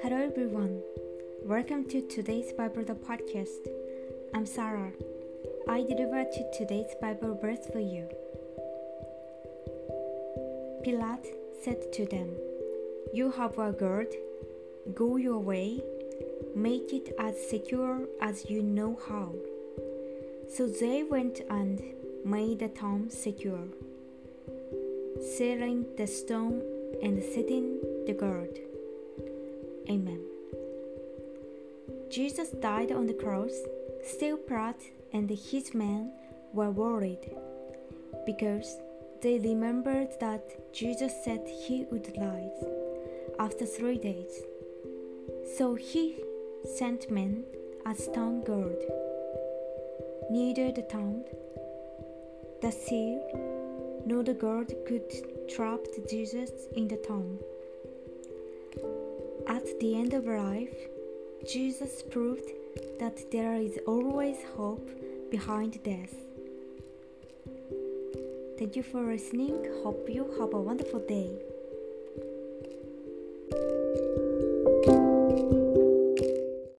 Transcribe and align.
Hello 0.00 0.20
everyone. 0.22 0.80
Welcome 1.42 1.88
to 1.88 2.06
today's 2.06 2.52
Bible 2.52 2.84
the 2.84 2.94
podcast. 2.94 3.66
I'm 4.32 4.46
Sarah. 4.46 4.92
I 5.68 5.82
deliver 5.82 6.22
to 6.22 6.50
today's 6.56 6.94
Bible 7.00 7.34
verse 7.42 7.66
for 7.72 7.80
you. 7.80 8.08
Pilate 10.84 11.34
said 11.64 11.92
to 11.94 12.06
them, 12.06 12.30
You 13.12 13.32
have 13.32 13.58
a 13.58 13.72
guard. 13.72 14.14
Go 14.94 15.16
your 15.16 15.40
way. 15.40 15.82
Make 16.54 16.92
it 16.92 17.12
as 17.18 17.34
secure 17.50 18.02
as 18.20 18.48
you 18.48 18.62
know 18.62 18.96
how. 19.08 19.34
So 20.48 20.68
they 20.68 21.02
went 21.02 21.40
and 21.50 21.82
made 22.24 22.60
the 22.60 22.68
tomb 22.68 23.10
secure, 23.10 23.66
sealing 25.20 25.86
the 25.96 26.06
stone 26.06 26.62
and 27.02 27.22
setting 27.22 27.78
the 28.06 28.12
guard. 28.12 28.58
Amen. 29.88 30.20
Jesus 32.10 32.50
died 32.50 32.92
on 32.92 33.06
the 33.06 33.14
cross. 33.14 33.52
Still 34.04 34.36
Pratt 34.36 34.80
and 35.12 35.28
his 35.30 35.74
men 35.74 36.12
were 36.52 36.70
worried 36.70 37.30
because 38.24 38.78
they 39.22 39.38
remembered 39.38 40.08
that 40.20 40.72
Jesus 40.72 41.12
said 41.24 41.46
he 41.46 41.86
would 41.90 42.12
rise 42.18 42.64
after 43.38 43.66
three 43.66 43.98
days. 43.98 44.42
So 45.56 45.74
he 45.74 46.16
sent 46.64 47.10
men 47.10 47.44
as 47.84 48.08
town 48.08 48.42
guard. 48.44 48.78
Neither 50.30 50.72
the 50.72 50.82
town, 50.82 51.24
the 52.60 52.72
seal, 52.72 53.65
nor 54.06 54.22
the 54.22 54.32
guard 54.32 54.72
could 54.86 55.10
trap 55.48 55.80
Jesus 56.08 56.50
in 56.76 56.86
the 56.88 56.96
tomb. 56.96 57.38
At 59.48 59.64
the 59.80 59.96
end 59.96 60.14
of 60.14 60.26
life, 60.26 60.76
Jesus 61.46 62.02
proved 62.02 62.48
that 63.00 63.30
there 63.30 63.56
is 63.56 63.78
always 63.86 64.38
hope 64.56 64.88
behind 65.30 65.82
death. 65.82 66.14
Thank 68.58 68.76
you 68.76 68.82
for 68.82 69.02
listening. 69.02 69.66
Hope 69.82 70.08
you 70.08 70.24
have 70.38 70.54
a 70.54 70.60
wonderful 70.60 71.00
day. 71.00 71.30